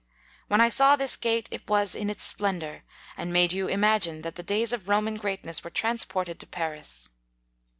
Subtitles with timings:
[0.47, 2.81] When I saw this gate, it was in its splendour,
[3.15, 7.09] and made you imagine that the days of Roman greatness were transported to Paris.